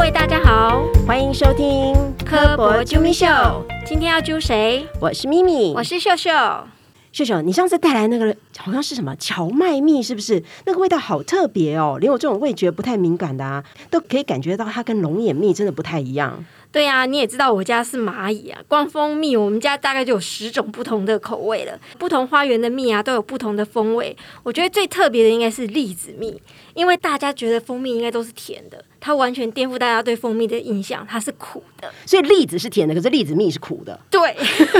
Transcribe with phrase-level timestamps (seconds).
[0.00, 3.26] 位大家好，欢迎收听科博啾咪秀，
[3.84, 4.86] 今天要揪谁？
[4.98, 6.30] 我是咪咪，我是秀秀。
[7.12, 10.42] 秀秀，你上次带来那个好像是什么荞麦蜜，是不是？
[10.66, 16.44] 那个味道好特别哦，连我这种味觉不太敏感的啊，都可以感觉到它跟龙眼蜜真的不太一样。
[16.72, 24.16] 对啊、你也知道我家是蚂蚁啊，光蜂蜜我们家大概就有十种不同的口味了，不同花园的蜜啊都有不同的风味。
[24.44, 26.40] 我觉得最特别的应该是栗子蜜，
[26.74, 31.90] 因为大家觉得蜂蜜应该都是甜的，它完全颠覆大家对蜂蜜的印象，它是苦的。
[32.06, 33.98] 所以栗子是甜的，可是栗子蜜是苦的。
[34.08, 34.36] 对，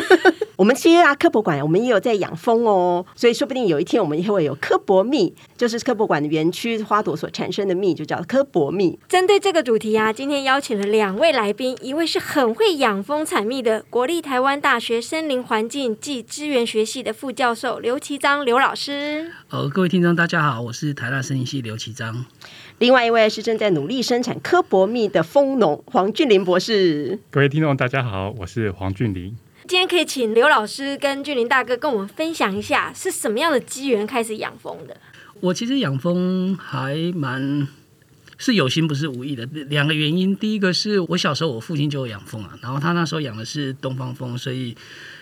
[0.54, 8.98] 我们其实啊，科博馆我们也有在养蜂哦，所以说不定有一天我们也会有科博蜜，就是科博馆的园区花朵所产生的蜜，就叫科博蜜。
[9.08, 19.30] 针对这个主题啊，今天邀请了两位来宾，一位是很会养蜂采蜜的国立台湾大学森林环境暨资源学系的副教授刘其章刘老师。
[19.48, 22.24] 呃，各位听众大家好，我是台大森林系刘其章。
[22.78, 27.18] 另外一位是正在努力生产科博蜜的蜂农黄俊林博士。
[27.30, 29.36] 各位听众，大家好，我是黄俊林。
[29.70, 34.96] 今天可以请刘老师跟俊林大哥跟我们分享一下，是什么样的机缘开始养蜂的？
[35.38, 37.68] 我其实养蜂还蛮
[38.36, 40.34] 是有心不是无意的，两个原因。
[40.34, 44.76] 第一个是我小时候我父亲就有养蜂啊，然后他那时候养的是东方蜂，所以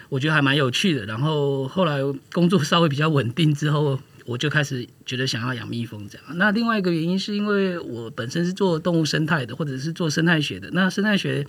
[0.08, 1.04] 我觉得还蛮有趣的。
[1.04, 1.98] 然后后来
[2.32, 6.26] 工作稍微比较稳定之后，我就开始觉得想要养蜜蜂这样。
[6.38, 10.70] 那另外一个原因是因为我本身是做动物生态的，或者是做生态学的。
[10.72, 11.46] 那生态学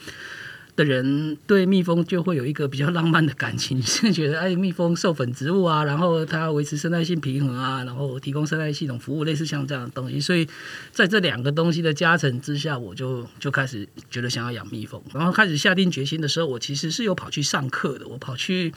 [0.80, 10.22] 的人对蜜蜂就会有一个比较浪漫的感情， 是觉得哎，蜜蜂授粉植物啊，然后它维持生态性平衡啊，然后提供生态系统服务，类似像这样的东西。
[10.22, 10.48] 所以
[10.94, 15.02] 在这两个东西的加成之下，我就就开始觉得想要养蜜蜂。
[15.14, 18.74] 然后开始下定决心的时候，我其实是有跑去上课的，我跑去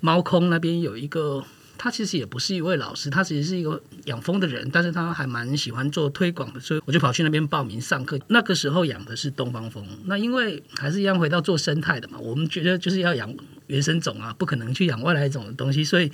[0.00, 1.44] 猫空那边有一个。
[1.76, 8.18] 他其实也不是一位老师，他其实是一个养蜂的人，但是他还蛮喜欢做推广的，所以我就跑去那边报名上课。
[8.28, 13.34] 那个时候养的是东方蜂，那因为还是一样回到做生态的嘛，我们觉得就是要养
[13.66, 16.10] 原生种啊，不可能去养外来种的东西，所以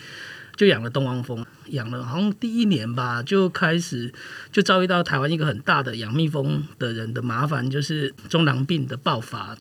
[0.57, 1.45] 就养了东方蜂。
[1.67, 4.13] 养了好像第一年吧，就开始
[4.51, 9.57] 就遭遇到台湾一个很大的养蜜蜂的人的麻烦，就是中囊病的爆发。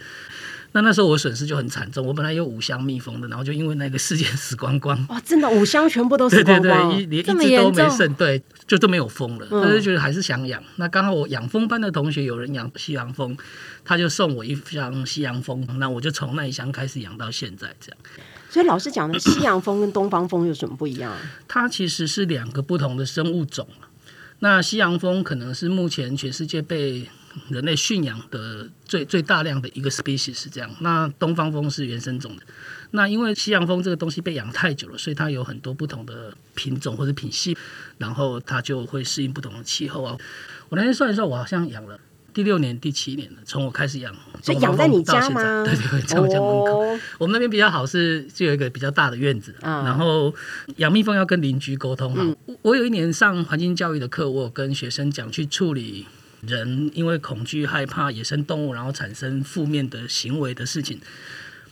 [0.72, 5.04] 那那时候我损失就很惨重，我本来有五箱蜜蜂的，然后就因为那个事件死光光。
[5.10, 6.92] 哇，真的五箱全部都死光光。
[6.92, 9.48] 对，一连一这么只都没剩，对，就都没有蜂了。
[9.50, 10.64] 嗯但是觉得还是想养。
[10.76, 13.36] 那刚好我养蜂班的同学有人养西洋蜂，
[13.84, 17.98] 他就送我一箱西洋蜂，那我就从那一箱开始养到现在这样。
[18.50, 21.16] 所以老师讲的西洋蜂跟东方蜂有什么不一样？
[21.48, 23.68] 它其实是两个不同的生物种。
[24.40, 27.10] 那西洋蜂可能是目前全世界被
[27.50, 30.70] 人类驯养的最最大量的一个 species 是这样。
[30.80, 32.44] 那东方蜂是原生种的。
[32.92, 37.56] 那因为西洋蜂这个东西被养太久了，所以它有很多不同的品种或者品系，
[37.98, 40.18] 然后它就会适应不同的气候啊。
[40.70, 42.00] 我那天算一算，我好像养了
[42.34, 45.64] 第六年、第七年了，从我开始养所以东方蜂养在你家吗？
[45.64, 46.82] 对对对，在我家门口。
[46.82, 50.34] 哦我们那边比较好是就有一个比较大的院子，嗯然后
[50.78, 52.26] 养蜜蜂要跟邻居沟通哈。
[52.62, 56.06] 我有一年上环境教育的课，我有跟学生讲去处理
[56.42, 61.00] 人因为恐惧、害怕野生动物，然后产生负面的行为的事情。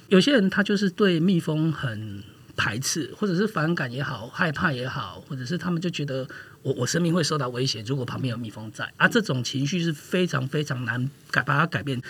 [0.09, 2.23] 有些人他就是对蜜蜂很
[2.55, 6.27] 排斥，或者是反感也好，害怕也好，或者是他们就觉得
[6.67, 12.01] 我我生命会受到威胁，如果旁边有蜜蜂在啊，这种情绪是非常非常难改把它改变。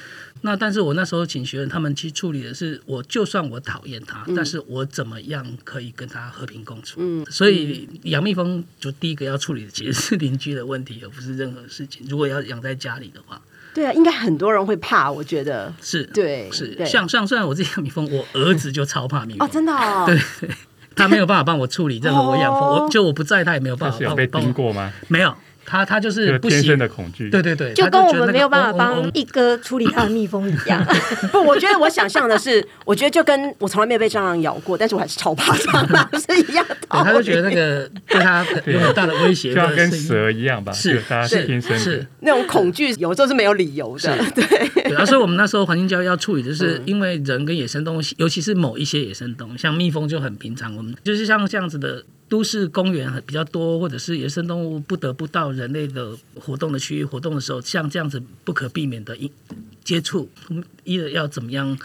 [0.41, 6.99] 那但是我那时候请学员他们去处理的是，我就算我讨厌它，但是我怎么样可以跟它和平共处？
[7.03, 12.07] 嗯所以养蜜蜂就第一个要处理的其实是邻居的问题，而不是任何事情。
[12.09, 13.39] 如果要养在家里的话，
[13.75, 15.71] 对啊，应该很多人会怕，我觉得。
[15.79, 20.05] 是对是像像虽然我自己养蜜蜂，我儿子就超怕蜜蜂哦，真的哦。
[20.07, 20.49] 对
[20.97, 24.45] 他没有办法帮我处理任何我养蜂，哦我就我不在，他也没有办法帮我帮我。
[24.45, 24.91] 叮过吗？
[25.07, 25.33] 没有，
[25.69, 27.29] 他他就就是是不喜天生的恐惧。
[27.29, 30.81] 对对对，就跟我们没有办法帮一哥处理他的蜜蜂一样。
[31.29, 36.77] 不，我觉得我想象的是，我觉得就跟我从来没有被蟑螂咬过，但是我还是超怕蟑螂是一样的。
[36.89, 42.07] 他就觉得那个对他有很大的威胁，就像跟蛇一样吧，是就大家是天生的是。
[42.21, 44.23] 那种恐惧有时候是没有理由的。
[44.23, 59.31] 是对，然后所以我们那时候环境教育要处理，就是嗯因为人跟野生动物，尤其是某一些野生动物，像蜜蜂就很平常，我们就是像这样子的都市公园很比较多，或者是野生动物不得不到人类的活动的区域活动的时候，像这样子不可避免的一
[59.83, 61.77] 接触，嗯一的要怎么样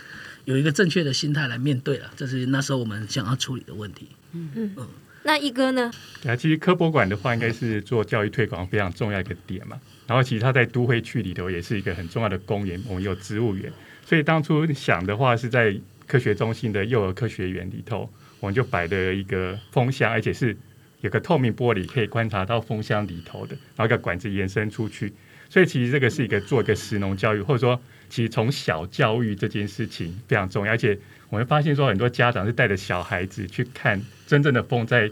[0.45, 4.09] 有一个正确的心态来面对了，这是那时候我们想要处理的问题。
[4.33, 4.89] 嗯嗯
[5.25, 5.89] 那一哥呢？
[6.27, 9.81] 啊，其实科博馆的话，应该是做教育推广非常重要一个点嘛。
[10.09, 13.73] 然后其实它在都会区里头也是一个很重要的公园，我们有植物园，
[14.05, 15.79] 所以当初想的话是在
[16.09, 18.11] 科学中心的幼儿科学园里头，
[18.43, 20.57] 我们就摆了一个风箱，而且是
[21.01, 25.13] 有个透明玻璃可以观察到风箱里头的，然后一个管子延伸出去，
[25.49, 30.99] 所以其实这个是一个做一个食农教育，或者说其实从小教育这件事情非常重要，而且
[31.29, 35.09] 我们发现说很多家长是带着小孩子去看真正的风在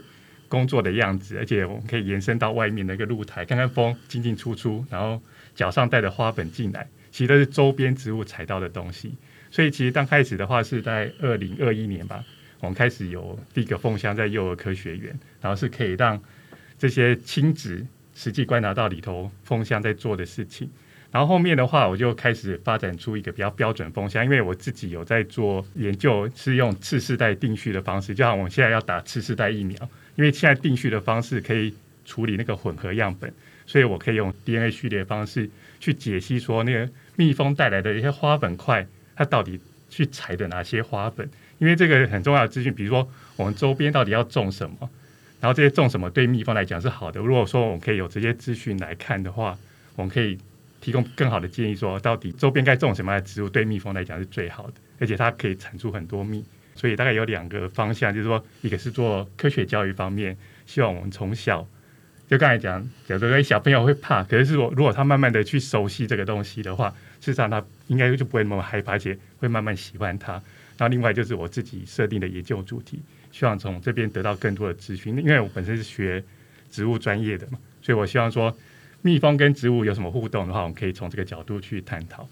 [0.49, 5.21] 工作的样子，而且我们可以延伸到外面的一个露台，看看风进进出出，然后
[5.55, 9.15] 脚上带着花粉进来，其实都是周边植物采到的东西。
[9.49, 12.23] 所以其实刚开始的话是在二零二一年吧，
[12.61, 16.21] 我们开始有第一个蜂箱在幼儿科学园，然后是可以让
[16.79, 17.85] 这些亲子
[18.15, 20.69] 实际观察到里头蜂箱在做的事情。
[21.11, 29.77] 然后后面的话，我就开始发展出一个比较标准风箱，因为我自己有在做研究，是用次世代定序的方式，就像我们现在要打次世代疫苗，
[30.15, 31.73] 因为现在定序的方式可以
[32.05, 33.33] 处理那个混合样本，
[33.65, 35.49] 所以我可以用 DNA 序列方式
[35.81, 38.87] 去解析说那个蜜蜂带来的一些花粉块。
[39.13, 39.59] 它到底
[39.89, 41.29] 去采的哪些花粉？
[41.61, 44.89] 因为这个很重要的资讯，比如说我们周边到底要种什么，
[45.39, 47.21] 然后这些种什么对蜜蜂来讲是好的。
[47.21, 49.55] 如果说我们可以有这些资讯来看的话，
[49.95, 50.39] 我们可以
[50.81, 56.43] 提供更好的建议，说到底周边该种什么样的植物对蜜蜂来讲是最好的，而且它可以产出很多蜜。
[56.73, 60.35] 所以大概有两个方向，就是说一个是做科学教育方面，
[60.65, 61.67] 希望我们从小
[62.27, 66.91] 就刚才讲，有的小朋友会怕，可是我如果他慢慢的去熟悉这个东西的话。
[67.21, 70.41] 事实上，他应该就不会那么害怕，而且会慢慢喜欢它。
[70.81, 72.99] 然后，另外就是我自己设定的研究主题，
[73.31, 75.15] 希望从这边得到更多的资讯。
[75.15, 76.23] 因为我本身是学
[76.71, 78.51] 植物专业的嘛，所以我希望说，
[79.03, 82.27] 蜜蜂跟植物有什么互动的话，我们可以从这个角度去探讨。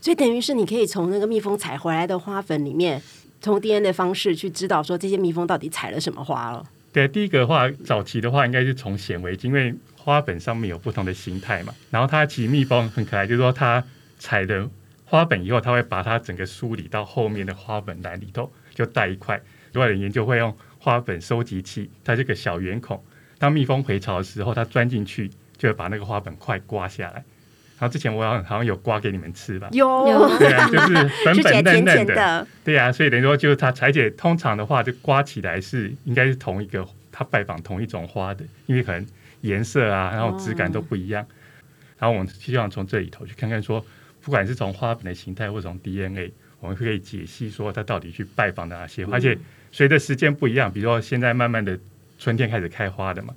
[0.00, 3.02] 所以，等于是你可以从那个蜜蜂采回来的花粉里面，
[3.42, 6.66] 从 DNA 的方式去知道说这些蜜蜂到底采了什么花了。
[6.94, 11.74] 对，第一个话，早期的话应该是从显微镜，因为花粉上面有不同的形态嘛。
[11.90, 13.84] 然后，它其实蜜蜂很可爱，就是说它。
[14.22, 14.68] 采的
[15.10, 19.40] 花粉以后，它会把它整个梳理到后面的花粉篮里头，就带一块。
[19.72, 23.02] 有的研究会用花粉收集器，它这个小圆孔，
[23.36, 25.28] 当蜜蜂回巢的时候，它钻进去
[25.58, 27.24] 就会把那个花粉块刮下来。
[27.80, 29.68] 然后之前我好像有刮给你们吃吧？
[29.72, 30.06] 有，
[30.38, 39.04] 对啊，就是粉粉嫩嫩的，对啊，所以等于说就是它，而且通常的话，就刮起来是应该是同一个，它拜访同一种花的，因为可能
[39.40, 41.26] 颜色啊，然后质感都不一样。
[41.98, 43.84] 然后我们希望从这里头去看看说。
[44.22, 49.04] 不管是从花粉的形态，或从 DNA，我们可以解析说它到底去拜访哪些。
[49.06, 49.36] 而且
[49.72, 51.78] 随着时间不一样，比如说现在慢慢的
[52.18, 53.34] 春天开始开花的嘛，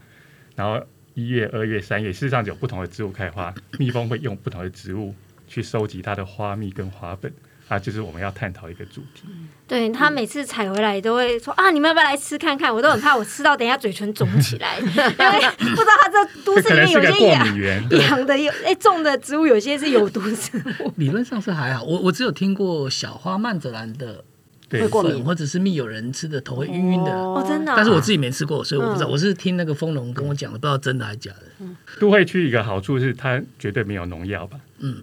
[0.56, 5.14] 然后一月、二月、三月，事实上有不同的植物开花，蜜蜂会用不同的植物
[5.48, 7.32] 去收集它的花蜜跟花粉。
[7.68, 9.24] 啊，就是我们要探讨一个主题。
[9.68, 12.74] 对他每次采回来都会说啊，你们要不要来吃看看？
[12.74, 20.94] 我都很怕我吃到等下嘴唇肿起来， 因为不知道他这都市里面有些养养的有哎种的植物有些是有毒植物。
[20.98, 24.24] 理论上是还好，我我只有听过小花曼泽兰的
[24.70, 27.74] 会过敏，或者是蜜有人吃的头会晕晕的哦，真的。
[27.76, 29.08] 但是我自己没吃过，所以我不知道。
[29.08, 31.66] 我是听那个丰农跟我讲的，不知道真的还是假的。
[32.00, 34.60] 都会区一个好处是它绝对没有农药吧？
[34.80, 35.02] 嗯，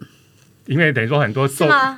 [0.67, 1.95] 因为等于说很多是吗？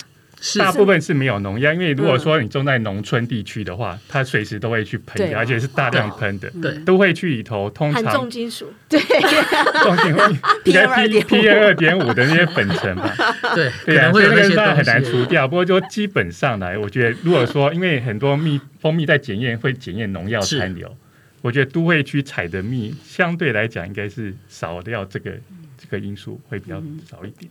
[0.57, 7.69] 大部分是没有农药，因为如果说你种在农村地区的话，它随时都会去喷，而且是大量喷的，对，都会去里头。
[7.69, 8.99] 通常重金属，对，
[9.83, 10.35] 重金属，
[11.27, 12.13] P 二点五。
[12.13, 13.09] 的那些粉尘嘛，
[13.55, 15.47] 对，对啊，所以那个当然很难除掉。
[15.47, 20.95] 不过就基本上来，我觉得如果说因为很多蜜蜂蜜在检验会检验农药残留，
[21.41, 25.31] 我觉得都会去采的蜜相对来讲应该是少掉这个
[25.75, 26.79] 这个因素会比较
[27.09, 27.49] 少一点。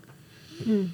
[0.67, 0.93] 嗯。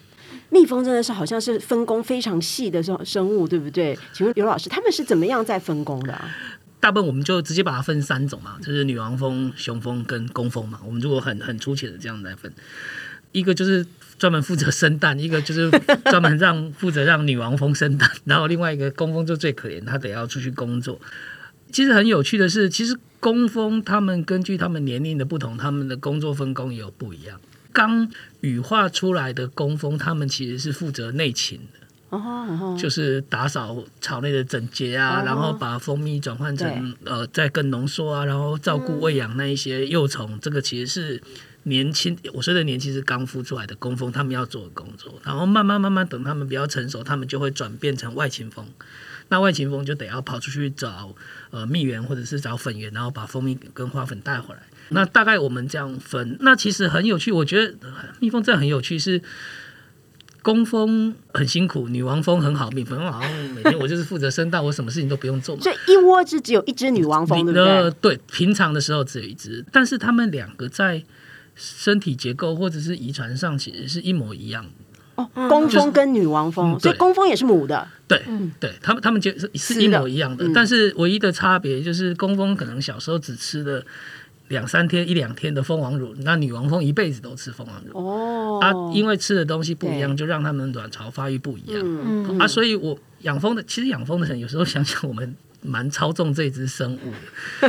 [0.51, 3.99] 蜜蜂真的是好像是分工非常细的生生物，对不对？
[4.13, 6.35] 请问刘老师，他们是怎么样在分工的啊？
[6.81, 10.81] 大部分我们就直接把它分三种嘛，就是女王蜂、雄蜂跟工蜂嘛。
[10.87, 12.53] 我们如果很很粗浅的这样来分，
[13.33, 13.85] 一个就是
[14.17, 15.71] 专门负责生蛋，一个就是
[16.05, 21.01] 专门让负责让女王蜂生蛋，然后另外一个工蜂就最可怜，它得要出去工作。
[21.71, 27.39] 其实很有趣的是，其实工蜂他们根据他们年龄的不同，他们的工作分工也有不一样。
[27.73, 28.11] 刚
[28.41, 40.39] 羽化出来的工蜂，他们其实是负责内勤的，哦就是打扫巢内的整洁啊，然后把蜂蜜转换成呃再更浓缩啊，然后照顾喂养那一些幼虫。
[40.41, 41.23] 这个其实是
[41.65, 45.21] 年轻，我说的年轻是刚孵出来的工蜂，他们要做的工作。
[45.25, 48.67] 然后慢慢慢慢等他们比较成熟，他们就会转变成外勤蜂。
[49.29, 51.15] 那外勤蜂就得要跑出去找
[51.51, 54.63] 呃蜜源或者是找粉源，然后把蜂蜜跟花粉带回来。
[54.91, 57.31] 那大概我们这样分，那其实很有趣。
[57.31, 57.75] 我觉得
[58.21, 59.21] 蜜蜂真的很有趣，是
[60.41, 65.59] 工蜂很辛苦，女王蜂很好，蜜蜂好像每天我就是负责生蛋，我什么事情都不用做。
[65.61, 67.91] 所以一窝只只有一只女王蜂，对不对？
[68.01, 71.03] 对，平常的时候只有一只，但是它们两个在
[71.55, 74.71] 身体结构或者是遗传上其实是一模一样的。
[75.17, 77.87] 哦，工蜂跟女王蜂，所以工蜂也是母的。
[78.07, 78.25] 对，
[78.61, 83.85] 对，他们他们就是是一模一样的，但是唯一的差别就是工蜂可能小时候只吃的。
[84.49, 87.99] 两三天、一两天的蜂王乳，那女王蜂一辈子都吃蜂王乳。
[87.99, 91.81] 哦啊，因为吃的东西不一样，就让它们卵巢发育不一样。
[91.83, 97.13] 嗯啊，所以我养蜂的，其实养蜂的人有时候想想，我们蛮操纵这只生物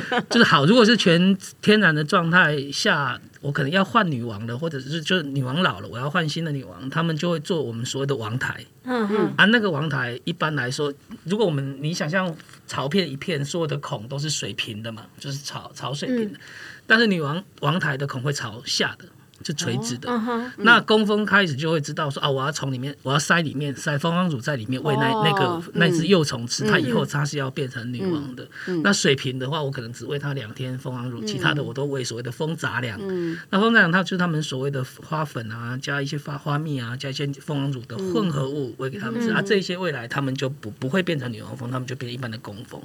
[0.01, 0.21] 的。
[0.29, 8.63] 就是好，如果是全天然的状态下，我可能要换女王了，或者是就是女王老了，我要换新的女王，他们就会做我们所谓的王台。
[8.83, 10.93] 嗯嗯啊，那个王台一般来说，
[11.23, 12.35] 如果我们你想象
[12.67, 16.39] 潮片一片，所有的孔都是水平的嘛，就是朝朝水平的，
[16.85, 19.05] 但是女王王台的孔会朝下的，
[19.43, 20.09] 是垂直的。
[20.09, 28.47] 嗯，那工蜂开始就会知道说啊，我要从里面，我要塞里面塞蜂王乳在里面喂那、哦那个嗯那只幼虫吃，它以后它是要变成女王的。
[28.67, 32.99] 嗯那水平的话，我可能只喂它两天蜂王乳，其他的我都喂所谓的蜂杂粮。
[33.01, 42.81] 嗯那蜂杂粮它就是他们所谓的花粉啊，加一些花花蜜啊，加一些蜂王乳的混合物喂给他们吃、嗯啊，这些未来他们就不不会变成女王蜂，他们就变成一般的工蜂。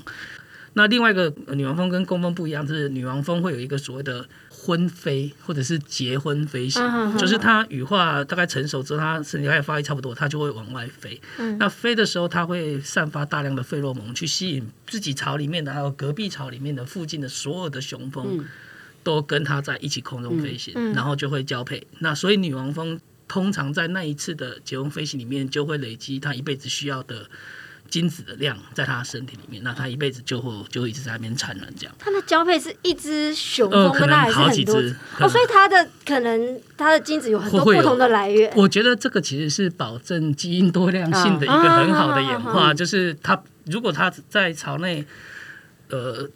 [0.77, 4.27] 那另外一个呃女王蜂跟工蜂不一样，就是女王蜂会有一个所谓的
[4.65, 6.83] 婚飞或者是结婚飞行，
[7.19, 11.21] 就是它羽化大概成熟之后，它身体开始发育差不多，它就会往外飞。
[11.37, 18.47] 嗯那飞的时候，它会散发大量的费洛蒙去吸引自己巢里面的，还有隔壁巢里面的附近的所有的雄蜂，嗯
[19.03, 21.87] 都跟它在一起空中飞行，然后就会交配。
[21.99, 27.29] 那所以女王蜂通常在那一次的结婚飞行里面，就会累积它一辈子需要的。
[27.89, 31.95] 精子的量在它身体里面，那它一辈子就会就会一直在那边产卵这样。
[31.99, 34.97] 它的交配是一只雄呃，蜂，可跟它还是能好几很多只。
[35.21, 38.53] 哦，所以它的可能它的精子有很多不同的来源。
[38.57, 45.05] 我觉得这个其实是保证基因多样性的一个很好的演化，嗯就是它如果它在巢内，
[45.91, 46.29] 呃。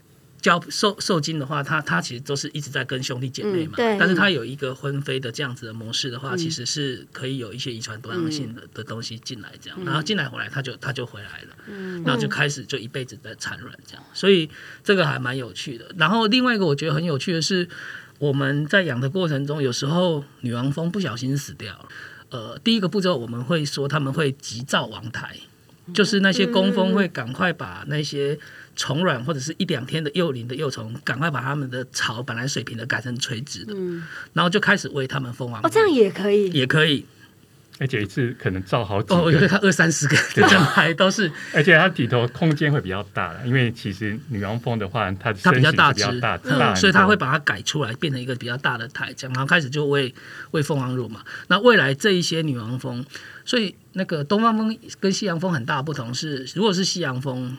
[0.48, 3.98] 交受受精的话，他他其实都是一直在跟兄弟姐妹嘛，嗯对。
[3.98, 14.48] 但是他有一个婚飞的这样子的模式的话，其实是可以有一些遗传多样性的、的东西进来，这样，然后进来回来，他就他就回来了，然后就开始就一辈子在产卵这样，所以
[14.82, 15.84] 这个还蛮有趣的。
[15.98, 17.68] 然后另外一个我觉得很有趣的是，
[18.18, 21.88] 我们在养的过程中，有时候女王蜂不小心死掉了。
[22.30, 25.36] 呃，第一个步骤我们会说他们会急躁王台，
[25.92, 28.38] 就是那些工蜂会赶快把那些
[28.78, 33.74] 虫卵或者是一两天的幼龄的幼虫，赶快把它们的巢本来水平的改成垂直的，
[34.32, 35.60] 然后就开始喂它们蜂王。
[35.62, 36.48] 哦，这样也可以。
[36.50, 37.04] 也可以
[37.80, 50.12] 而且一次可能造好几哦，我觉得个，它二三十个的整排都是而且它里头空间会比较大了，因为其实女王蜂的话，它它比较大只，大，嗯大所以它多会把它改出来，变成一个比较大的台，这样，然后开始就喂
[50.50, 51.20] 喂蜂王乳嘛。
[51.46, 53.04] 那未来这一些女王蜂，
[53.44, 57.56] 所以那个东方蜂跟西洋蜂很大的不同是，如果是西洋蜂，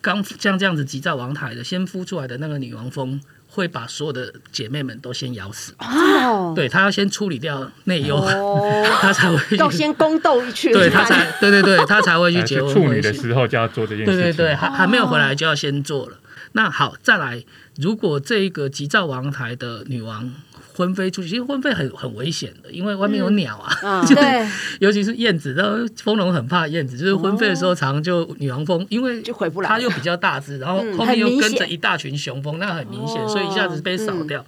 [0.00, 3.20] 刚像这样子急躁王台的，先孵出来的那个女王蜂。
[3.52, 14.22] 会把所有的姐妹们都先咬死，哦，对，她要先处理掉内忧，哦， 她才会要先宫斗一圈，对她才对对对，她才会去呃结婚是处女的时候就要做这件事情。
[14.22, 16.18] 对对对，还还没有回来就要先做了。
[16.52, 17.44] 那好，再来，
[17.76, 20.32] 如果这个急躁王台的女王
[20.74, 24.06] 婚飞出去，其实婚飞很很危险的，因为外面有鸟啊，嗯。
[24.14, 24.48] 对，
[24.80, 30.96] 尤其是燕子，然后蜂农很怕燕子，就是婚飞的时候，常常就女王蜂，因为就回不来它又比较大只，然后嗯。
[30.96, 33.28] 后面又跟着一大群雄蜂，那很明显，哦。
[33.28, 34.44] 所以一下子被扫掉。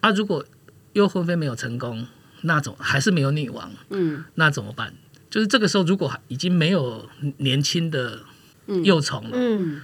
[0.00, 0.44] 啊，如果
[0.92, 2.06] 又婚飞没有成功，
[2.42, 4.24] 那种还是没有女王，嗯。
[4.34, 4.94] 那怎么办？
[5.28, 8.18] 就是这个时候，如果已经没有年轻的
[8.82, 9.80] 幼虫了，嗯，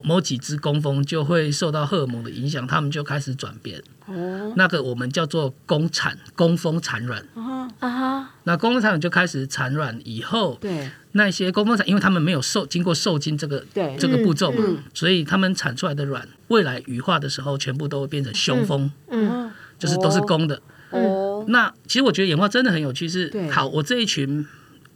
[0.00, 3.82] 某几只工蜂就会受到荷尔蒙的影响，它们就开始转变。
[4.06, 4.52] 哦。
[4.56, 7.24] 那个我们叫做宫产，工蜂产卵。
[7.34, 10.90] 啊哈，那工蜂产卵就开始产卵以后，对。
[11.12, 13.64] 那些工蜂产，因为他们没有受经过受精这个
[13.98, 20.60] 这个步骤嘛，嗯所以他们产出来的卵，未来羽化的时候，全部都会变成雄蜂，嗯就是都是公的。
[20.90, 21.44] 哦。
[21.46, 24.44] 那其实我觉得演化真的很有趣是，对好，我这一群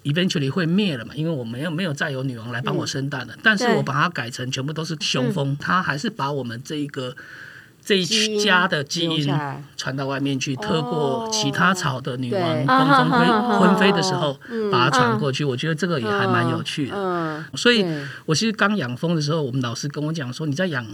[0.02, 7.14] eventually 会灭了嘛，因为我没有没有再有女王来帮我生蛋了，但是我把它改成全部都是雄蜂，它还是把我们这一个
[7.88, 9.34] 这一家的基因
[9.74, 12.66] 传到外面去，透过其他草的女王对。
[12.66, 16.94] 工蜂啊哈哈哈会婚飞的时候嗯把它传过去，我觉得这个也还蛮有趣的。
[16.94, 17.82] 嗯，所以
[18.26, 20.86] 我其实刚养蜂的时候，我们老师跟我讲说，你在养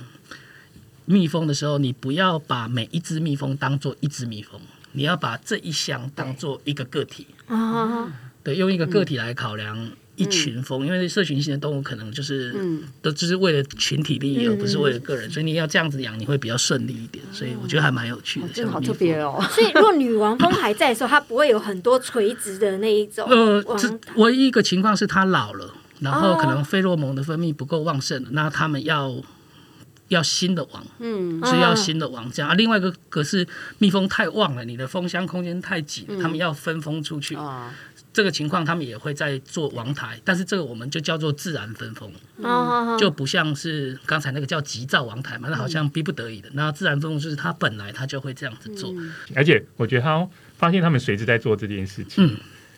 [1.07, 4.61] 蜜蜂的时候，你不要把每一只蜜蜂当做一只蜜蜂，
[4.93, 8.07] 你要把这一箱当做一个个体，啊，
[8.45, 12.55] 对，用一个个体来考量一群蜂，因为社群性的动物可能就是
[13.03, 17.25] 都只是为了群体利益，而不是为了个人，所以你要这样子养，你会比较顺利一点。
[17.33, 19.19] 所以我觉得还蛮有趣的，真的好特别。
[19.19, 19.45] 哦。
[19.51, 29.21] 所以如果女王蜂还在的时候，它不会有很多垂直的那一种呃，这唯一一个情况是它老了，然后可能费洛蒙的分泌不够旺盛了，那他们要
[30.09, 32.51] 要新的网，嗯是要新的网这样。
[32.51, 33.45] 啊，另外一个可是
[33.79, 37.37] 蜜蜂太旺了，你的蜂箱空间太挤了，他们要分蜂出去。
[38.15, 46.49] 啊，这个情况他们也会在做王台，但是这个我们就叫做自然分蜂，哦，就不像是刚才那个叫急躁王台嘛，那好像逼不得已的。
[46.53, 48.95] 那自然分封就是他本来他就会这样子做，
[49.35, 52.25] 而且我觉得他发现他们随时在做这件事情。
[52.25, 52.37] 嗯，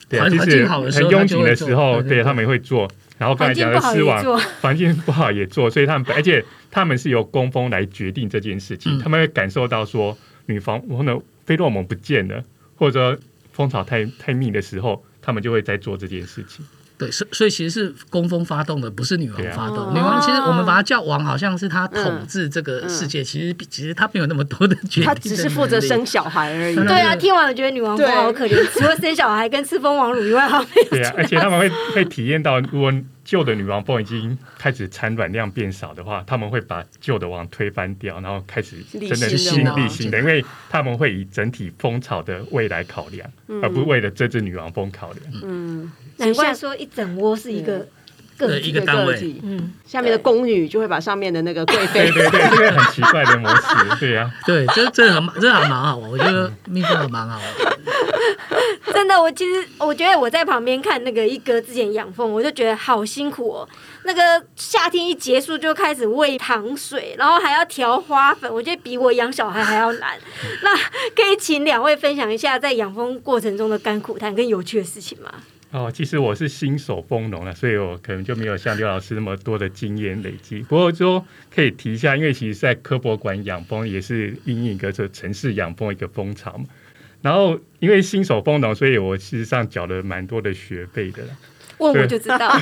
[0.09, 2.91] 对啊，就好的时候很拥挤他就会做的时候，对他们会做。
[3.19, 12.45] 然后刚才讲的环境不好丝网，环境不好也做，所以他们而且他们是由工蜂来决定这件事情，嗯他们会感受到说女房可能菲洛蒙不见了，
[12.77, 13.19] 或者说
[13.53, 16.65] 蜂巢太太密的时候，他们就会在做这件事情。
[16.99, 19.79] 对，所所以其实是工蜂发动的，不是女王发动。
[19.79, 22.89] 哦女王其实我们把它叫王，好像是她统治这个嗯。
[22.89, 26.75] 世界，其实比其实她没有那么多的决定的他只是负责生小孩而已。
[26.75, 32.91] 对对啊，听完我觉得女王蜂好可怜，除了生小孩跟吃蜂王乳以外，好没有对啊，而且他们会会体验到，如果
[33.27, 43.29] 旧的女王蜂已经开始产卵量变少的话，他们会把旧的王推翻掉，然后开始真的新的新王立新的，因为他们会以整体蜂巢的未来考量，
[43.61, 45.23] 而不是为了这只女王蜂考量。
[45.43, 47.89] 嗯，难怪说一整窝是一个
[48.63, 57.47] 一个单位，嗯，下面的宫女就会把上面的那个贵妃对对对， 这个很奇怪的模式，对呀、对，这这很这还蛮好玩，我觉得蜜蜂还蛮好玩。
[58.93, 63.69] 真的，我其实我觉得我在旁边看那个一哥之前养蜂，我就觉得好辛苦哦。
[64.05, 70.19] 那个夏天一结束就开始喂糖水，然后还要调花粉，我觉得比我养小孩还要难。
[70.63, 75.33] 那可以请两位分享一下在养蜂过程中的甘苦谈跟有趣的事情吗？
[75.73, 80.61] 哦，其实我是新手蜂农了，所以我可能就没有像刘老师那么多的经验累积。
[80.61, 81.23] 不过说
[81.55, 86.65] 可以提一下，因为其实在科博馆养蜂也是因应一个这城市养蜂一个蜂巢嘛。
[87.27, 91.31] 然后因为新手蜂农，所以我事实上缴了蛮多的学费的啦。
[91.79, 92.39] 问我就知道。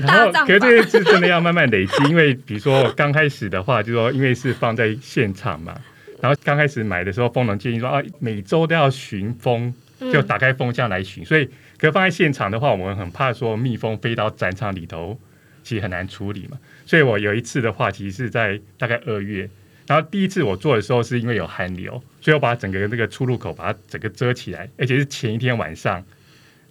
[0.00, 5.78] 然后，可是这些是真的要慢慢累积，因为比如说我刚开始的话，就说因为是放在现场嘛，
[6.22, 9.74] 然后刚开始买的时候，蜂农建议说啊，每周都要巡蜂，
[10.10, 11.44] 就打开蜂箱来巡，所以
[11.76, 15.20] 可是放在现场的话，我们很怕说蜜蜂飞到展场里头，
[15.62, 16.56] 其实很难处理嘛。
[16.86, 19.46] 所以我有一次的话，其实是在大概二月，
[19.86, 26.04] 然后第一次我做的时候是因为有寒流，所以我把整个那个出入口把它整个遮起来，而且是前一天晚上。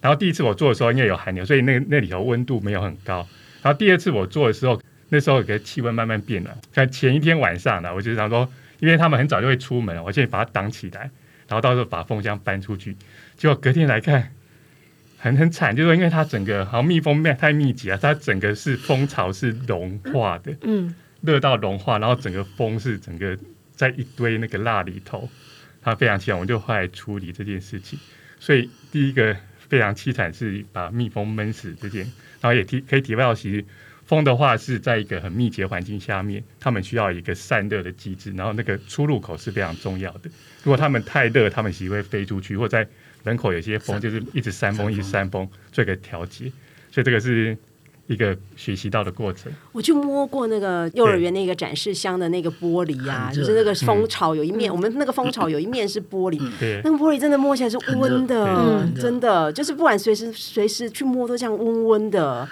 [0.00, 3.26] 然后第一次我做的时候，因为有寒流，所以那那里头温度没有很高。
[3.62, 6.56] 然后第二次我做的时候，那时候有个气温慢慢变暖。
[6.70, 11.10] 在前一天晚上呢，我就想说，因为他们很早就会出门，我先把它挡起来，
[11.48, 12.94] 然后到时候把蜂箱搬出去。
[13.36, 14.30] 结果隔天来看，
[15.16, 23.38] 很很惨，就是因为它整个好像蜜蜂太密集啊，它整个是蜂巢是融化的，嗯，热到融化，然后整个蜂是整个
[23.74, 25.28] 在一堆那个蜡里头，
[25.82, 27.98] 它非常凄惨，我就后来处理这件事情。
[28.38, 29.36] 所以第一个
[29.68, 32.04] 非常凄惨是把蜜蜂闷死这件，
[32.40, 33.64] 然后也提可以体会到，其实
[34.04, 40.30] 蜂的话是在一个很密集的环境下面，它们需要一个散热的机制，然后那个出入口是非常重要的。
[40.62, 42.86] 如果它们太热，它们其实会飞出去，或在
[43.24, 46.52] 门口有些风就是一直扇风，一直扇风，做一个调节。
[46.92, 47.56] 所以这个是
[48.06, 49.50] 一个学习到的过程。
[49.72, 56.80] 我去摸过那个幼儿园那个展示箱的那个玻璃啊，就是那个蜂巢有一面，我们那个蜂巢有一面是玻璃，对。
[56.84, 58.94] 那个玻璃真的摸起来是温的，嗯。
[58.94, 62.48] 真的就是不管随时随时去摸都这样温温的。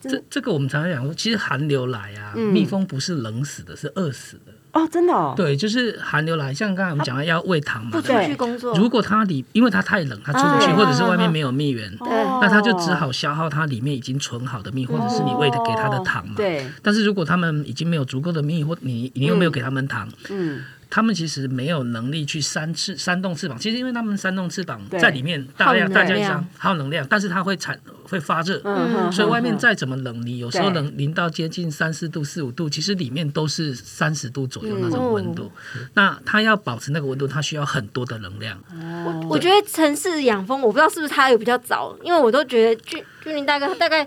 [0.00, 2.52] 这这个我们常常讲说，其实寒流来啊，嗯。
[2.52, 4.52] 蜜蜂不是冷死的，是饿死的。
[4.76, 8.26] 哦，真的哦，对，就是寒流来，像刚才我们讲的要喂糖嘛不，出对？
[8.26, 12.38] 去工作，如果它里因为它太冷，它出不去，啊或者是外面没有蜜源，哦。
[12.42, 16.34] 那它就只好消耗它里面已经存好的蜜，或者是你喂的给它的糖嘛。
[16.36, 23.58] 对，但是如果他们已经没有足够的蜜，或你你又没有给他们糖，嗯，他们其实没有能力去扇翅扇动翅膀。
[23.58, 28.60] 其实因为他们扇动翅膀在里面大量大量量上耗能量，但是它会产会发热。
[28.64, 35.50] 嗯所以外面再怎么冷，你有时候对冷淋到接近三四度、四五度，其实里面都是三十度左右那种温度。
[35.94, 38.58] 那它要保持那个温度，它需要很多的能量。
[39.04, 44.06] 我我觉得城市养蜂，我不知道是不是它有比较早，因为我都觉得居居民大概大概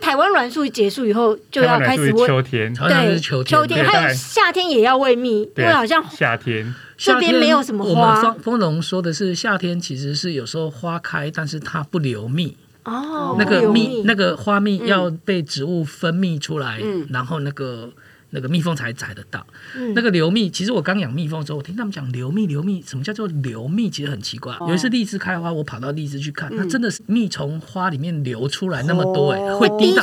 [0.00, 12.56] 台湾栾树结束以后就要开始是喂，秋天，好像对，是秋天，秋天还有夏天也要喂蜜，因为好像夏天，这边没有什么我花们蜂蜂农说的是夏天其实是有时候花开，但是它不留蜜。
[12.84, 14.02] 哦那个有蜜。
[14.04, 17.06] 那个花蜜要被植物分泌出来，嗯。
[17.10, 17.90] 然后那个。
[18.30, 19.94] 那个蜜蜂才采得到，嗯。
[19.94, 23.88] 那个流蜜，其实我刚养蜜蜂的时候，我听他们讲流蜜，流蜜，什么叫做流蜜？
[23.88, 24.52] 其实很奇怪。
[24.54, 24.66] 哦。
[24.68, 26.56] 有一次荔枝开花，我跑到荔枝去看，嗯。
[26.56, 30.02] 那真的是蜜从花里面流出来那么多、哎、会滴到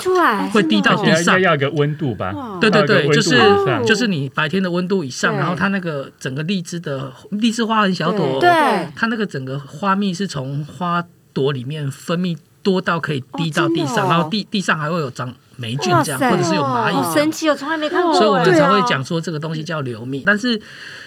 [0.49, 1.39] 会滴到地上。
[1.41, 2.59] 要有个温度吧，哇。
[2.59, 3.37] 对对对，就是
[3.85, 8.49] 就是你白天的温度以上，然后它那个整个荔枝的荔枝花很小朵哦，对。
[8.95, 14.09] 它那个整个花蜜是从花朵里面分泌多到可以滴到地上，哦哦。
[14.09, 18.13] 然后地地上还会有长霉菌这样，或者是有蚂蚁好神奇，哦从来没看过。
[18.13, 20.23] 所以我们才会讲说这个东西叫流蜜。
[20.25, 20.59] 但是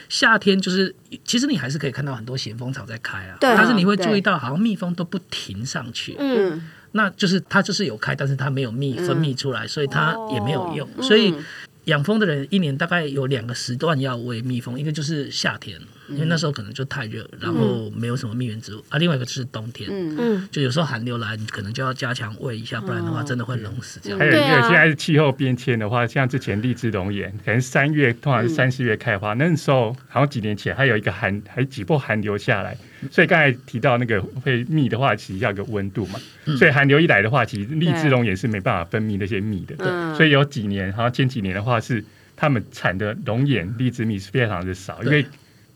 [0.09, 10.89] 夏天就是，其实你还是可以看到很多咸丰草在开啊，对但是你会注意到好像蜜蜂都不停上去，嗯，嗯，那就是它就是有开，但是它没有蜜分泌出来，所以它也没有用。
[10.97, 11.45] 哦所以嗯
[11.87, 20.17] 养蜂的人一年大概有两个时段要喂蜜蜂，一个就是夏天，因为那时候可能就太热，然后没有什么蜜源植物啊；另外一个就是冬天，嗯。
[20.19, 24.19] 嗯，就有时候寒流来，你可能就要加强喂一下，不然的话真的会冷死这样。
[24.19, 32.77] 还有一个现在是气候变迁的话，像之前荔枝龙眼，可能三月通常是三四月开花，那时候好像几年前还有一个寒，还几波寒流下来，
[33.11, 36.21] 所以刚才提到那个会蜜的话，其实要有个温度嘛，
[36.59, 45.25] 所以寒流一来的话，其实荔枝龙眼是没办法分泌那些蜜的，对所以有几年，好像前几年的话是他们产的龙眼、荔枝蜜是非常的少，因为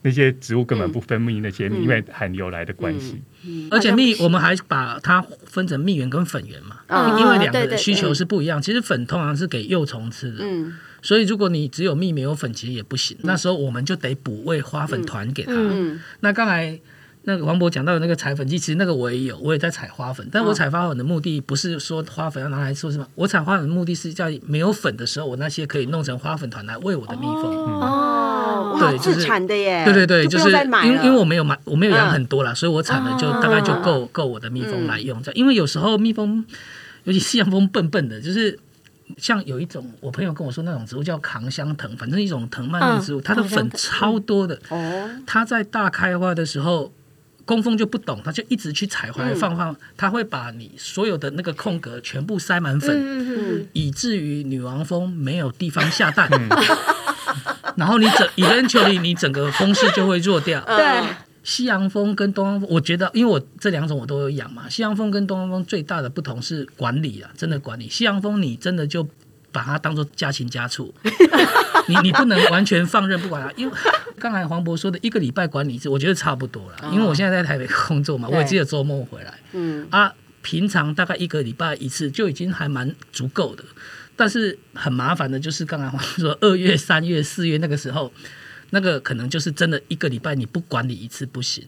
[0.02, 3.20] 那些植物根本不分泌那些蜜，嗯因为含硫来的关系。
[3.70, 8.60] 而且蜜，我们还把它分成蜜源跟粉源嘛，嗯因为两个需求是不一样。
[8.60, 13.16] 其实粉通常是给幼虫吃的，嗯所以如果你只有蜜没有粉，其实也不行。
[13.22, 15.52] 那时候我们就得补喂花粉团给它。
[15.54, 16.78] 嗯那刚才
[17.30, 20.28] 那个王博讲到的那个采粉机，其实那个我也有，我也在采花粉。
[20.32, 27.54] 但我采花粉的目的不是说花粉要拿来做什么，我采花粉的目的是在没有粉的时候，我那些可以弄成花粉团来喂我的蜜蜂。
[27.80, 30.50] 哦，哇，对就是自产的耶，对对对，就就是
[30.84, 35.22] 因为因为我没有买，我没有养嗯很多啦，所以我产的就大概就够够我的蜜蜂来用。
[35.22, 36.44] 这样因为有时候蜜蜂，
[37.04, 38.58] 尤其西洋蜂笨笨的，就是
[39.16, 44.58] 像有一种我朋友跟我说那种植物叫扛香藤，反正一种藤蔓类植物，嗯它的粉超多的。
[44.68, 46.92] 哦，它在大开花的时候。
[47.50, 56.30] 工蜂就不懂，他就一直去采回来放放，他会把你所有的那个空格全部塞满粉，以至于女王蜂没有地方下蛋，
[57.76, 60.62] 然后你整 eventually 你整个蜂室就会弱掉。
[60.64, 67.88] 嗯，对，西洋蜂跟东方蜂，我觉得因为我这两种我都有养嘛，西洋蜂跟东方蜂最大的不同是管理啊，真的管理。
[67.88, 69.08] 西洋蜂你真的就
[69.52, 70.92] 把它当做家禽家畜，
[71.88, 73.76] 你你不能完全放任不管它，因为
[74.18, 76.90] 刚才黄渤说的一个礼拜管理一次，我觉得差不多了。
[76.92, 83.64] 因为我现在在台北工作嘛，我也只有周末回来嗯啊，平常大概一个礼拜一次就已经还蛮足够的。
[84.16, 88.12] 但是很麻烦的就是刚才黄渤说二月、三月、四月那个时候，
[88.70, 91.66] 那个可能就是真的一个礼拜你不管理一次不行。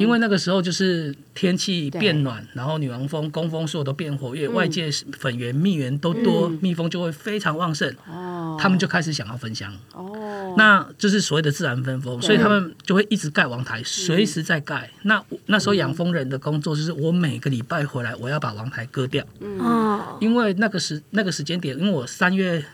[0.00, 8.56] 因为那个时候就是天气变暖，然后女王蜂、工蜂所有都变活跃，外界粉源、蜜源都多，蜜蜂就会非常旺盛，哦。
[8.58, 9.72] 他们就开始想要分香。
[9.92, 14.90] 哦，那就是所谓的自然分蜂，所以他们就会一直盖王台，随时在盖。
[15.02, 22.64] 那那时候养蜂人的工作就是，我每个礼拜回来，我要把王台割掉，嗯，因为那个时那个时间点，因为我三月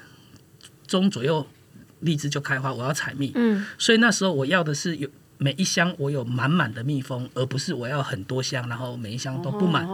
[0.86, 1.46] 中左右
[2.00, 3.66] 荔枝就开花，我要采蜜，嗯。
[3.78, 5.08] 所以那时候我要的是有
[5.38, 9.86] 每一箱我有满满的蜜蜂，而不是我要很多箱，然后每一箱都不满。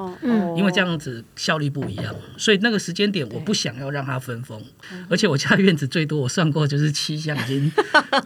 [0.57, 4.63] 因为这样子效率不一样，所以那个时间点我不想要让它分蜂，
[5.09, 7.73] 而且我家院子最多我算过就是七箱已经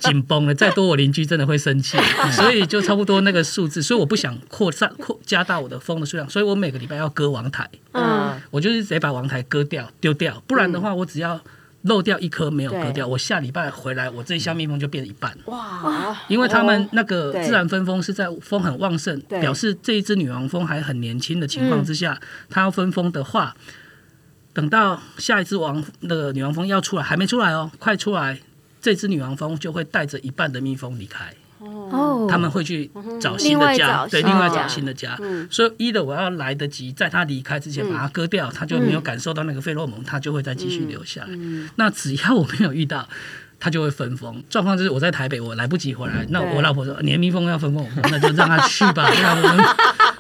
[0.01, 1.97] 紧绷了，再多我邻居真的会生气，
[2.33, 8.41] 所以就差不多那个数字，所以我不想扩散扩加大我的蜂的数量，所以我每个礼拜要割王台，嗯。
[8.51, 11.41] 我就是得把王台割掉丢掉，不然的话我只要
[11.83, 15.37] 漏掉一颗没有割掉，我下礼拜回来我这一箱蜜蜂就变一半。
[15.47, 23.55] 哇，因为他们哦那个自然分蜂是在蜂很旺盛，表示这一只女王蜂还很年轻的情况之下，它要分蜂的话，
[24.53, 28.41] 等到下一只王那个女王蜂要出来，还没出来哦，快出来，
[28.81, 32.91] 这只女王蜂就会带着一半的蜜蜂离开，哦，他们会去
[33.21, 35.17] 找新的家，对，另外找新的家。
[35.21, 35.47] 嗯。
[35.51, 41.29] 所以一的我要来得及，在他离开之前把它割掉，他就没有感受到那个费洛蒙，他就会再继续留下来。
[41.77, 43.09] 那只要我没有遇到。
[43.59, 49.65] 它就会分封，状况就是我在台北，我来不及回来，那我老婆说你的蜜蜂要分蜂， 那就让他去吧， 不然我们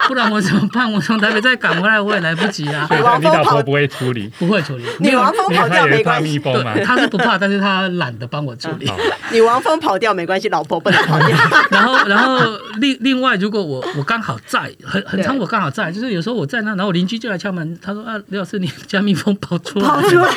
[0.09, 0.90] 不然我怎么办？
[0.90, 4.85] 我从台北再赶回来，我也来不及啊， 所以王蜂跑你老婆不会处理，不会处理。
[5.01, 6.75] 女王蜂因跑掉没关系，蜜蜂嘛。
[6.75, 8.88] 对，他是不怕，但是他懒得帮我处理。
[8.88, 8.96] 好，
[9.33, 11.37] 女王蜂跑掉没关系，老婆不能跑掉。
[11.70, 12.38] 然后，然后
[12.79, 20.31] 另另外，如果我我刚好在，很很长，我刚好在，就是有时候我在那，然后我邻居就来敲门，他说啊，刘老师，你家蜜蜂跑出来，跑出来，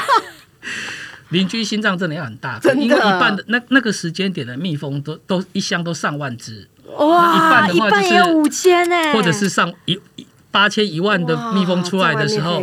[1.29, 2.81] 邻居心脏真的要很大，真的。
[2.81, 12.61] 因为一半的那那个时间点的蜜蜂都都一箱都上万只，哇，一半的一话就是五千呢，或者是上一一八千一万的蜜蜂出来的时候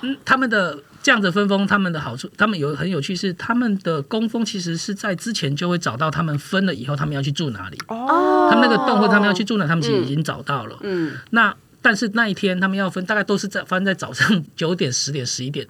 [0.00, 10.78] 嗯，他们的这样子分蜂，他们的好处，他们有很有趣是，他们的工蜂其实是在之前就会找到他们分了以后，他们要去住哪里，哦，他们那个洞或他们要去住哪，他们其实已经找到了。
[10.80, 15.66] 嗯，那但是那一天他们要分，大概都是在发生在早上九点、十点、十一点。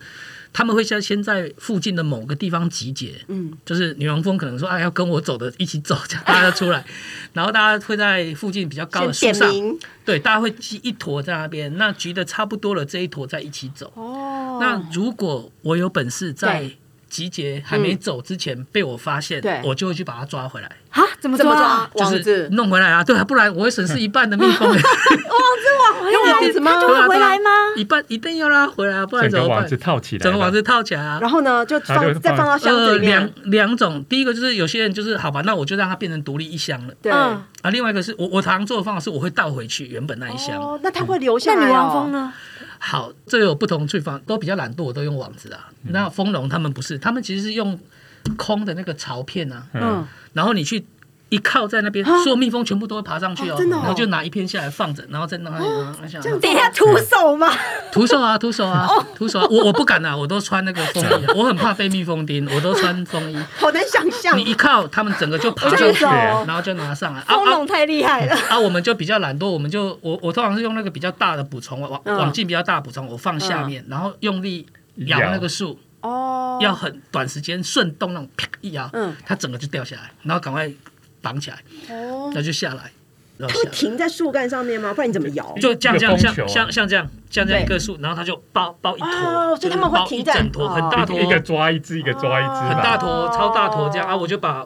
[0.54, 6.82] 他们会先先在附近的某个地方集结，嗯，就是女王蜂可能说啊要跟我走的一起走，这样大家出来，
[7.34, 9.52] 然后大家会在附近比较高的树上，
[10.04, 13.92] 对，大家会集一坨在那边，那集的差不多了，这一坨再一起走。
[13.96, 14.58] 哦。
[14.60, 16.70] 那如果我有本事在
[17.14, 21.90] 集结还没走之前被我发现对，我就会去把它抓回来，啊，怎么怎么抓啊？
[21.94, 22.48] 就是抓网子？
[22.50, 23.05] 弄回来啊。
[23.05, 24.68] 对啊，不然我会损失一半的蜜蜂。
[26.12, 26.72] 用网子 吗？
[26.74, 27.50] 它就会回来吗？
[27.77, 29.77] 一半一定要拉回来啊，不然怎么办整个网子？
[29.77, 31.18] 套起来，整个网子套起来啊。
[31.20, 33.33] 然后呢，就放放再放到箱里两面。
[33.44, 36.94] 两种，第一个就是有些人就是好吧，那我就让它变成独立一箱了。
[37.00, 40.61] 对，嗯啊，另外一个是我我常常做的方法是我会倒回去原本那一箱。
[40.61, 41.61] 哦，那它会留下来。
[41.61, 42.12] 那女王蜂？
[42.12, 42.33] 呢？
[42.86, 45.70] 好，这有不同处理方，都比较懒惰，我都用网子啊。
[45.84, 47.80] 那丰隆他们不是，他们其实是用
[48.36, 50.84] 空的那个槽片啊，嗯，然后你去
[51.30, 55.58] 一靠在那边，啊所有蜜蜂全部都会爬上去哦，哦真的哦然后就拿一片下来放着，然后再让它
[56.00, 56.38] 拿下来。
[56.38, 57.50] 等一下徒手吗？
[57.90, 59.46] 徒手啊， 徒手啊，徒手啊！
[59.50, 63.37] 我我不敢啊，我都穿那个风衣啊， 我很怕被蜜蜂叮，我都穿风衣。
[63.56, 64.42] 好难想象你。
[64.42, 67.20] 一靠，他们整个就爬上去，然后就拿上来。
[67.20, 68.37] 啊蜂笼太厉害了。
[68.48, 68.58] 啊！
[68.58, 74.66] 我们就比较懒惰，我们就我我通常是用那个比较大的捕虫网嗯网镜比较大的捕虫，我放下面，然后用力
[75.06, 80.70] 摇那个树，哦，要很短时间顺动那种啪一摇，嗯它整个就掉下来，然后赶快
[81.24, 81.56] 绑起来，
[81.88, 82.92] 哦，然后就下来，
[83.38, 83.70] 它会。
[83.72, 84.92] 停在树干上面吗？
[84.94, 85.54] 不然你怎么摇？
[85.60, 94.16] 就这样这样像像像这样这样这样一对棵树，然后它就包包一坨，哦所以他们会停在一整坨，哦很大坨，一个抓一只，一个抓一只很，大坨，超大坨这样哦啊！
[94.16, 94.64] 我就把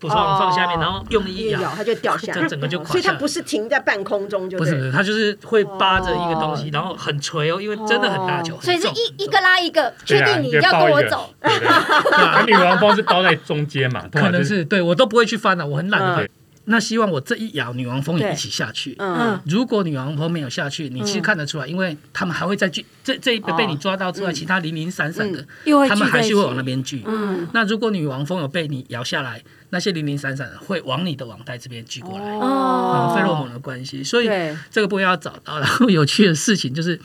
[0.00, 0.80] 捕虫网放下面，哦。
[0.80, 6.70] 然后用力一咬，它就掉下来，它 整个就垮所以它不是停在半空中就对不是不是，它就是会扒着一个东西，哦。
[6.72, 11.60] 然后很垂哦，因为真的很大球，所以是一一个拉一个，确定你要跟我走。，对对。
[11.60, 11.68] 对
[12.12, 16.24] 它女王包是包在中间嘛，通可能是对我都不会去翻了，我很懒得翻。
[16.24, 16.28] 嗯。
[16.70, 18.94] 那希望我这一咬，女王蜂也一起下去。
[18.98, 22.84] 嗯，如果女王蜂没有下去，你其实看得出来，因为他们还会再聚。
[23.02, 25.44] 这这一哦被你抓到之外，其他零零散散的，
[25.88, 27.02] 他们还是会往那边聚。
[27.06, 32.24] 嗯那如果女王蜂有被你咬下来，那些零零散散的会往你的网袋这边聚过来。
[32.36, 35.58] 哦嗯，费洛蒙的关系，所以对这个部分要找到。
[35.58, 37.00] 然后有趣的事情就是，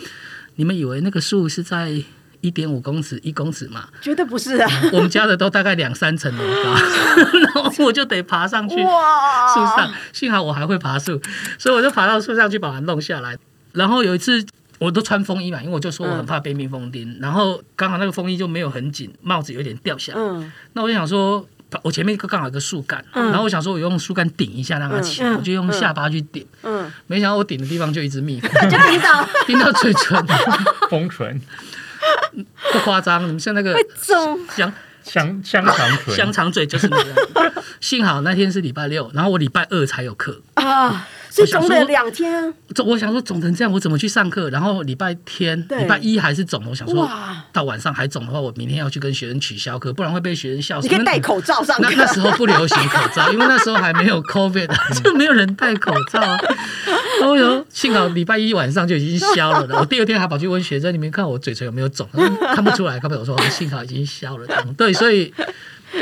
[0.56, 2.04] 你们以为那个树是在
[2.44, 3.88] 一点五公尺、一公尺嘛？
[4.02, 4.70] 绝对不是啊！
[4.92, 6.74] 我们家的都大概两三层楼高，
[7.40, 9.92] 然后我就得爬上去哇，树上。
[10.12, 11.20] 幸好我还会爬树，
[11.58, 13.38] 所以我就爬到树上去把它弄下来。
[13.72, 14.46] 然后有一次。
[14.80, 20.20] 我都穿风衣嘛，因为我就说我很怕被蜜蜂叮，然后刚好那个风衣就没有很紧，帽子有点掉下来。
[20.20, 21.48] 嗯，那我就想说，
[21.84, 30.22] 我前面刚好有个树干，嗯然后我想说我用树干顶一下让它起来，嗯我就用下巴去顶，嗯，没想到我顶的地方就一只蜜蜂， 就顶到 叮到嘴唇，
[30.90, 31.40] 封唇、
[32.72, 37.16] 不夸张，你们像那个中香香香肠嘴、香肠嘴就是那样。
[37.80, 40.42] 幸好那天是礼拜六，然后我礼拜二才有课。
[40.56, 44.52] 啊，所以肿了两天，肿我想说肿成这样，我怎么去上课？
[44.52, 47.10] 然后礼拜天、对礼拜一还是肿，我想说
[47.52, 50.88] 到晚上还肿的话，我明天要去跟学生取消课，不然会被学生笑死。
[50.88, 51.90] 你可以戴口罩上课。
[51.90, 54.70] 那那时候不流行口罩，因为那时候还没有 COVID，
[55.04, 56.38] 就没有人戴口罩啊。
[57.20, 59.76] 然后我想，幸好礼拜一晚上就已经消了的。
[59.80, 62.08] 我第二天还跑去问学生，你们看我嘴唇有没有肿？
[62.54, 63.20] 看不出来，看不出来。
[63.22, 64.46] 我说哦幸好已经消了。
[64.78, 65.34] 对，所以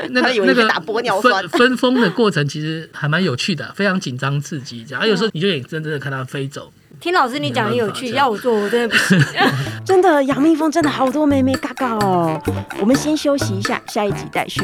[0.09, 4.85] 那 个那个他以为你在打玻尿酸分分封的过程其实还蛮有趣的，非常紧张刺激。
[4.87, 6.71] 这样，啊有时候你就眼睁睁的看它飞走。
[6.99, 9.19] 听老师你讲很有趣，要我做我真的不行。
[9.83, 12.39] 真的，养蜜蜂真的好多妹妹嘎嘎哦。
[12.79, 14.61] 我们先休息一下，下一集待续。